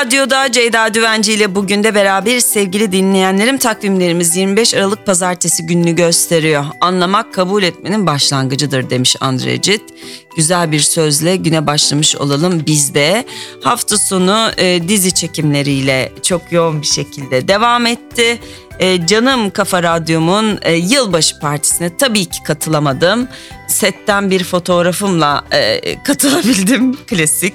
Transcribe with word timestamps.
Radyo'da 0.00 0.52
Ceyda 0.52 0.94
Düvenci 0.94 1.32
ile 1.32 1.54
bugün 1.54 1.84
de 1.84 1.94
beraber 1.94 2.40
sevgili 2.40 2.92
dinleyenlerim 2.92 3.58
takvimlerimiz 3.58 4.36
25 4.36 4.74
Aralık 4.74 5.06
Pazartesi 5.06 5.66
gününü 5.66 5.96
gösteriyor. 5.96 6.64
Anlamak 6.80 7.34
kabul 7.34 7.62
etmenin 7.62 8.06
başlangıcıdır 8.06 8.90
demiş 8.90 9.16
Andre 9.20 9.60
Cid. 9.60 9.80
Güzel 10.36 10.72
bir 10.72 10.80
sözle 10.80 11.36
güne 11.36 11.66
başlamış 11.66 12.16
olalım 12.16 12.62
biz 12.66 12.94
de. 12.94 13.24
Hafta 13.62 13.98
sonu 13.98 14.50
e, 14.56 14.88
dizi 14.88 15.14
çekimleriyle 15.14 16.12
çok 16.22 16.52
yoğun 16.52 16.82
bir 16.82 16.86
şekilde 16.86 17.48
devam 17.48 17.86
etti. 17.86 18.38
E, 18.78 19.06
canım 19.06 19.50
Kafa 19.50 19.82
Radyom'un 19.82 20.58
e, 20.62 20.72
yılbaşı 20.72 21.38
partisine 21.40 21.96
tabii 21.96 22.24
ki 22.24 22.42
katılamadım. 22.42 23.28
Setten 23.68 24.30
bir 24.30 24.44
fotoğrafımla 24.44 25.44
e, 25.50 26.02
katılabildim 26.02 26.96
klasik. 27.06 27.54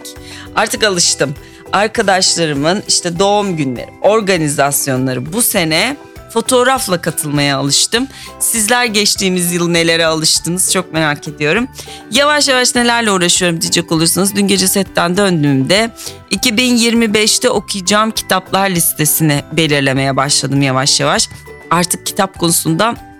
Artık 0.55 0.83
alıştım 0.83 1.35
arkadaşlarımın 1.73 2.83
işte 2.87 3.19
doğum 3.19 3.57
günleri, 3.57 3.89
organizasyonları 4.01 5.33
bu 5.33 5.41
sene 5.41 5.97
fotoğrafla 6.33 7.01
katılmaya 7.01 7.57
alıştım. 7.57 8.07
Sizler 8.39 8.85
geçtiğimiz 8.85 9.53
yıl 9.53 9.69
nelere 9.69 10.05
alıştınız 10.05 10.73
çok 10.73 10.93
merak 10.93 11.27
ediyorum. 11.27 11.67
Yavaş 12.11 12.47
yavaş 12.47 12.75
nelerle 12.75 13.11
uğraşıyorum 13.11 13.61
diyecek 13.61 13.91
olursanız 13.91 14.35
dün 14.35 14.47
gece 14.47 14.67
setten 14.67 15.17
döndüğümde 15.17 15.91
2025'te 16.31 17.49
okuyacağım 17.49 18.11
kitaplar 18.11 18.69
listesini 18.69 19.43
belirlemeye 19.51 20.15
başladım 20.15 20.61
yavaş 20.61 20.99
yavaş. 20.99 21.29
Artık 21.71 22.05
kitap 22.05 22.39
konusunda 22.39 23.12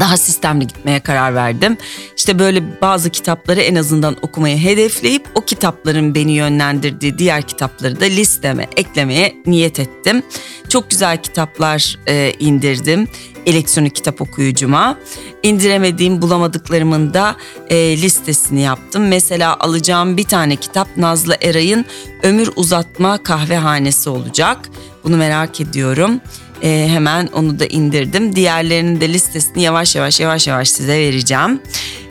daha 0.00 0.16
sistemli 0.16 0.66
gitmeye 0.66 1.00
karar 1.00 1.34
verdim. 1.34 1.76
İşte 2.16 2.38
böyle 2.38 2.80
bazı 2.80 3.10
kitapları 3.10 3.60
en 3.60 3.74
azından 3.74 4.16
okumayı 4.22 4.58
hedefleyip 4.58 5.28
o 5.34 5.40
kitapların 5.40 6.14
beni 6.14 6.32
yönlendirdiği 6.32 7.18
diğer 7.18 7.42
kitapları 7.42 8.00
da 8.00 8.04
listeme 8.04 8.68
eklemeye 8.76 9.34
niyet 9.46 9.80
ettim. 9.80 10.22
Çok 10.68 10.90
güzel 10.90 11.22
kitaplar 11.22 11.98
e, 12.06 12.32
indirdim 12.38 13.08
elektronik 13.46 13.94
kitap 13.94 14.20
okuyucuma. 14.20 14.98
İndiremediğim 15.42 16.22
bulamadıklarımın 16.22 17.14
da 17.14 17.36
e, 17.68 17.76
listesini 18.02 18.60
yaptım. 18.60 19.08
Mesela 19.08 19.56
alacağım 19.60 20.16
bir 20.16 20.24
tane 20.24 20.56
kitap 20.56 20.96
Nazlı 20.96 21.36
Eray'ın 21.42 21.84
Ömür 22.22 22.50
Uzatma 22.56 23.22
Kahvehanesi 23.22 24.10
olacak. 24.10 24.58
Bunu 25.04 25.16
merak 25.16 25.60
ediyorum. 25.60 26.20
E, 26.62 26.88
hemen 26.88 27.26
onu 27.26 27.58
da 27.58 27.66
indirdim. 27.66 28.36
Diğerlerinin 28.36 29.00
de 29.00 29.12
listesini 29.12 29.62
yavaş 29.62 29.96
yavaş 29.96 30.20
yavaş 30.20 30.46
yavaş 30.46 30.70
size 30.70 30.98
vereceğim. 30.98 31.60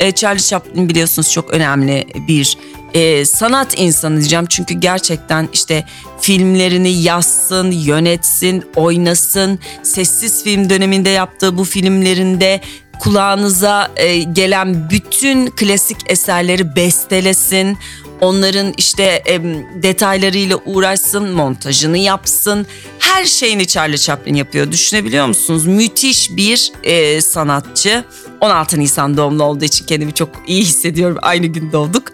E, 0.00 0.12
Charlie 0.12 0.42
Chaplin 0.42 0.88
biliyorsunuz 0.88 1.32
çok 1.32 1.50
önemli 1.50 2.06
bir 2.28 2.58
e, 2.94 3.24
sanat 3.24 3.78
insanı 3.78 4.16
diyeceğim. 4.20 4.46
Çünkü 4.46 4.74
gerçekten 4.74 5.48
işte 5.52 5.84
filmlerini 6.20 7.02
yazsın, 7.02 7.70
yönetsin, 7.70 8.64
oynasın. 8.76 9.58
Sessiz 9.82 10.44
film 10.44 10.70
döneminde 10.70 11.10
yaptığı 11.10 11.58
bu 11.58 11.64
filmlerinde 11.64 12.60
kulağınıza 12.98 13.90
e, 13.96 14.18
gelen 14.18 14.90
bütün 14.90 15.50
klasik 15.50 15.96
eserleri 16.10 16.76
bestelesin. 16.76 17.78
Onların 18.20 18.74
işte 18.76 19.22
e, 19.26 19.40
detaylarıyla 19.82 20.56
uğraşsın, 20.56 21.30
montajını 21.30 21.98
yapsın. 21.98 22.66
Her 22.98 23.24
şeyini 23.24 23.66
Charlie 23.66 23.98
Chaplin 23.98 24.34
yapıyor. 24.34 24.72
Düşünebiliyor 24.72 25.26
musunuz? 25.26 25.66
Müthiş 25.66 26.30
bir 26.36 26.72
e, 26.82 27.20
sanatçı. 27.20 28.04
16 28.40 28.78
Nisan 28.78 29.16
doğumlu 29.16 29.44
olduğu 29.44 29.64
için 29.64 29.86
kendimi 29.86 30.14
çok 30.14 30.28
iyi 30.46 30.62
hissediyorum. 30.62 31.18
Aynı 31.22 31.46
gün 31.46 31.72
doğduk. 31.72 32.12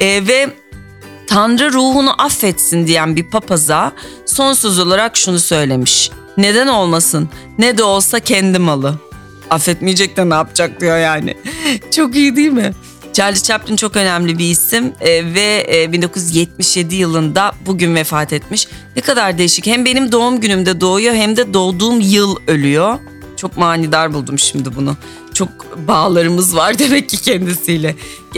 E, 0.00 0.26
ve 0.28 0.48
Tanrı 1.26 1.72
ruhunu 1.72 2.22
affetsin 2.22 2.86
diyen 2.86 3.16
bir 3.16 3.30
papaza 3.30 3.92
son 4.26 4.52
söz 4.52 4.78
olarak 4.78 5.16
şunu 5.16 5.38
söylemiş. 5.38 6.10
Neden 6.36 6.66
olmasın? 6.66 7.28
Ne 7.58 7.78
de 7.78 7.82
olsa 7.82 8.20
kendi 8.20 8.58
malı. 8.58 8.94
Affetmeyecek 9.50 10.16
de 10.16 10.30
ne 10.30 10.34
yapacak 10.34 10.80
diyor 10.80 10.98
yani. 10.98 11.36
çok 11.90 12.16
iyi 12.16 12.36
değil 12.36 12.52
mi? 12.52 12.72
Charlie 13.16 13.42
Chaplin 13.42 13.76
çok 13.76 13.96
önemli 13.96 14.38
bir 14.38 14.50
isim 14.50 14.92
e, 15.00 15.34
ve 15.34 15.66
e, 15.74 15.92
1977 15.92 16.94
yılında 16.94 17.52
bugün 17.66 17.94
vefat 17.94 18.32
etmiş. 18.32 18.68
Ne 18.96 19.02
kadar 19.02 19.38
değişik. 19.38 19.66
Hem 19.66 19.84
benim 19.84 20.12
doğum 20.12 20.40
günümde 20.40 20.80
doğuyor 20.80 21.14
hem 21.14 21.36
de 21.36 21.54
doğduğum 21.54 22.00
yıl 22.00 22.36
ölüyor. 22.46 22.98
Çok 23.36 23.56
manidar 23.56 24.14
buldum 24.14 24.38
şimdi 24.38 24.76
bunu. 24.76 24.96
Çok 25.34 25.48
bağlarımız 25.88 26.56
var 26.56 26.78
demek 26.78 27.08
ki 27.08 27.16
kendisiyle. 27.16 27.96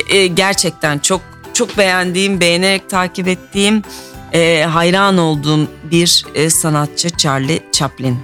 E, 0.09 0.27
gerçekten 0.27 0.99
çok 0.99 1.21
çok 1.55 1.79
beğendiğim, 1.79 2.41
beğenerek 2.41 2.91
takip 2.91 3.29
ettiğim, 3.29 3.83
e, 4.33 4.67
hayran 4.71 5.19
olduğum 5.19 5.69
bir 5.91 6.25
e, 6.35 6.51
sanatçı 6.51 7.11
Charlie 7.11 7.61
Chaplin. 7.73 8.19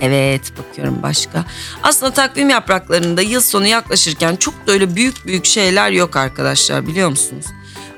Evet 0.00 0.52
bakıyorum 0.58 0.98
başka. 1.02 1.44
Aslında 1.82 2.12
takvim 2.12 2.50
yapraklarında 2.50 3.22
yıl 3.22 3.40
sonu 3.40 3.66
yaklaşırken 3.66 4.36
çok 4.36 4.66
da 4.66 4.72
öyle 4.72 4.96
büyük 4.96 5.26
büyük 5.26 5.44
şeyler 5.44 5.90
yok 5.90 6.16
arkadaşlar 6.16 6.86
biliyor 6.86 7.08
musunuz? 7.08 7.46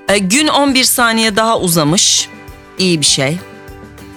E, 0.08 0.18
gün 0.18 0.48
11 0.48 0.84
saniye 0.84 1.36
daha 1.36 1.58
uzamış. 1.58 2.28
İyi 2.78 3.00
bir 3.00 3.06
şey. 3.06 3.38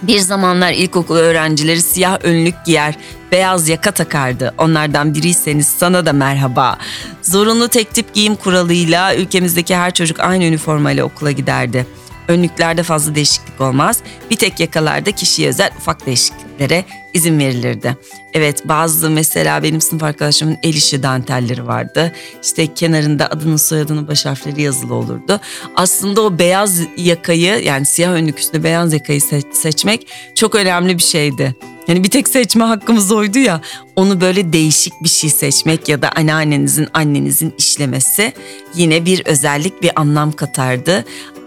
Bir 0.02 0.20
zamanlar 0.20 0.72
ilkokul 0.72 1.16
öğrencileri 1.16 1.82
siyah 1.82 2.18
önlük 2.24 2.56
giyer, 2.66 2.96
beyaz 3.32 3.70
yaka 3.70 3.92
takardı. 3.92 4.54
Onlardan 4.58 5.14
biriyseniz 5.14 5.68
sana 5.68 6.06
da 6.06 6.14
merhaba. 6.14 6.78
Zorunlu 7.22 7.68
tek 7.68 7.94
tip 7.94 8.14
giyim 8.14 8.36
kuralıyla 8.36 9.16
ülkemizdeki 9.16 9.76
her 9.76 9.94
çocuk 9.94 10.20
aynı 10.20 10.44
üniformayla 10.44 11.04
okula 11.04 11.32
giderdi. 11.32 11.86
Önlüklerde 12.28 12.84
fazla 12.84 13.16
değişiklik 13.16 13.62
olmaz. 13.62 14.00
Bir 14.32 14.36
tek 14.36 14.60
yakalarda 14.60 15.12
kişiye 15.12 15.50
özel 15.50 15.72
ufak 15.78 16.06
değişikliklere 16.06 16.86
izin 17.14 17.40
verilirdi. 17.40 17.98
Evet 18.34 18.68
bazı 18.70 19.10
mesela 19.10 19.64
benim 19.64 19.82
sınıf 19.82 20.04
arkadaşımın 20.04 20.58
el 20.64 20.74
işi 20.74 21.04
dantelleri 21.04 21.68
vardı. 21.68 22.12
İşte 22.44 22.74
kenarında 22.74 23.32
adının 23.32 23.58
soyadının 23.58 24.08
baş 24.08 24.26
harfleri 24.26 24.62
yazılı 24.62 24.94
olurdu. 24.94 25.40
Aslında 25.76 26.22
o 26.22 26.40
beyaz 26.40 26.80
yakayı 26.98 27.64
yani 27.64 27.86
siyah 27.86 28.12
önlük 28.12 28.40
üstünde 28.40 28.64
beyaz 28.64 28.94
yakayı 28.94 29.22
seçmek 29.54 30.08
çok 30.36 30.56
önemli 30.56 30.98
bir 30.98 31.04
şeydi. 31.04 31.56
Yani 31.88 32.04
bir 32.04 32.10
tek 32.10 32.28
seçme 32.28 32.64
hakkımız 32.64 33.12
oydu 33.12 33.40
ya 33.40 33.62
onu 33.96 34.22
böyle 34.22 34.54
değişik 34.54 34.94
bir 35.04 35.10
şey 35.10 35.30
seçmek 35.30 35.90
ya 35.90 36.02
da 36.02 36.12
anneannenizin 36.12 36.88
annenizin 36.94 37.54
işlemesi 37.58 38.34
yine 38.76 39.06
bir 39.06 39.26
özellik 39.26 39.82
bir 39.82 39.92
anlam 40.00 40.32
katardı. 40.32 41.06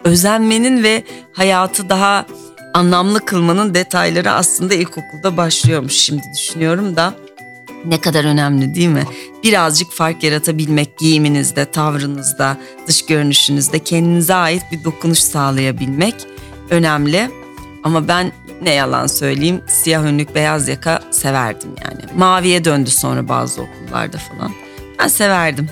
Özenmenin 0.09 0.83
ve 0.83 1.05
hayatı 1.33 1.89
daha 1.89 2.27
anlamlı 2.75 3.25
kılmanın 3.25 3.75
detayları 3.75 4.31
aslında 4.33 4.75
ilkokulda 4.75 5.37
başlıyormuş 5.37 5.93
şimdi 5.93 6.23
düşünüyorum 6.37 6.97
da. 6.97 7.15
Ne 7.85 8.01
kadar 8.01 8.25
önemli 8.25 8.75
değil 8.75 8.89
mi? 8.89 9.05
Birazcık 9.45 9.93
fark 9.93 10.23
yaratabilmek 10.23 10.99
giyiminizde, 10.99 11.65
tavrınızda, 11.65 12.57
dış 12.87 13.07
görünüşünüzde 13.07 13.79
kendinize 13.79 14.35
ait 14.35 14.63
bir 14.73 14.85
dokunuş 14.85 15.19
sağlayabilmek 15.19 16.15
önemli. 16.71 17.31
Ama 17.85 18.09
ben 18.09 18.33
ne 18.63 18.71
yalan 18.71 19.07
söyleyeyim 19.07 19.61
siyah 19.67 20.05
önlük 20.05 20.35
beyaz 20.35 20.69
yaka 20.69 21.03
severdim 21.11 21.71
yani. 21.85 22.19
Maviye 22.19 22.65
döndü 22.65 22.91
sonra 22.91 23.29
bazı 23.29 23.63
okullarda 23.63 24.19
falan. 24.19 24.53
Ben 24.99 25.09
severdim. 25.09 25.69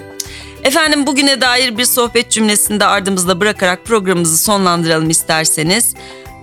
Efendim 0.66 1.06
bugüne 1.06 1.40
dair 1.40 1.78
bir 1.78 1.84
sohbet 1.84 2.30
cümlesini 2.30 2.80
de 2.80 2.84
ardımızda 2.84 3.40
bırakarak 3.40 3.84
programımızı 3.84 4.38
sonlandıralım 4.38 5.10
isterseniz. 5.10 5.94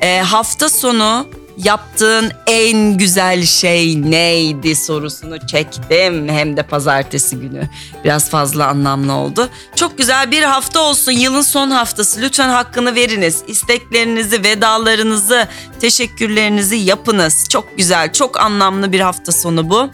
E, 0.01 0.19
hafta 0.19 0.69
sonu 0.69 1.27
yaptığın 1.57 2.31
en 2.47 2.97
güzel 2.97 3.45
şey 3.45 4.01
neydi 4.01 4.75
sorusunu 4.75 5.47
çektim. 5.47 6.29
Hem 6.29 6.57
de 6.57 6.63
pazartesi 6.63 7.39
günü. 7.39 7.69
Biraz 8.03 8.29
fazla 8.29 8.67
anlamlı 8.67 9.13
oldu. 9.13 9.49
Çok 9.75 9.97
güzel 9.97 10.31
bir 10.31 10.43
hafta 10.43 10.79
olsun. 10.79 11.11
Yılın 11.11 11.41
son 11.41 11.71
haftası. 11.71 12.21
Lütfen 12.21 12.49
hakkını 12.49 12.95
veriniz. 12.95 13.43
İsteklerinizi, 13.47 14.43
vedalarınızı, 14.43 15.47
teşekkürlerinizi 15.79 16.75
yapınız. 16.75 17.49
Çok 17.49 17.77
güzel, 17.77 18.13
çok 18.13 18.39
anlamlı 18.39 18.91
bir 18.91 18.99
hafta 18.99 19.31
sonu 19.31 19.69
bu. 19.69 19.89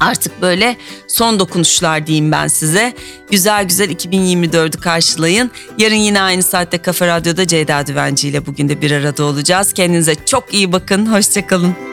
Artık 0.00 0.42
böyle 0.42 0.76
son 1.08 1.38
dokunuşlar 1.38 2.06
diyeyim 2.06 2.32
ben 2.32 2.46
size. 2.46 2.94
Güzel 3.30 3.64
güzel 3.64 3.90
2024'ü 3.90 4.80
karşılayın. 4.80 5.50
Yarın 5.78 5.94
yine 5.94 6.20
aynı 6.20 6.42
saatte 6.42 6.78
Kafa 6.78 7.06
Radyo'da 7.06 7.46
Ceyda 7.46 7.86
Düvenci 7.86 8.28
ile 8.28 8.46
bugün 8.46 8.68
de 8.68 8.82
bir 8.82 8.90
arada 8.90 9.24
olacağız. 9.24 9.72
Kendinize 9.72 10.14
çok 10.26 10.54
iyi 10.54 10.72
bakın. 10.72 11.12
Hoşçakalın. 11.12 11.87